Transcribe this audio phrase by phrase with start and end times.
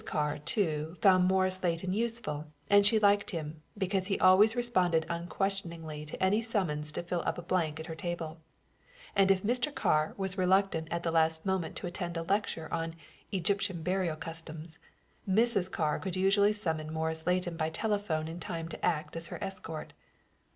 [0.03, 6.05] Carr, too, found Morris Leighton useful, and she liked him, because he always responded unquestioningly
[6.07, 8.41] to any summons to fill up a blank at her table;
[9.15, 9.71] and if Mr.
[9.71, 12.95] Carr was reluctant at the last minute to attend a lecture on
[13.31, 14.79] "Egyptian Burial Customs,"
[15.29, 15.69] Mrs.
[15.69, 19.93] Carr could usually summon Morris Leighton by telephone in time to act as her escort.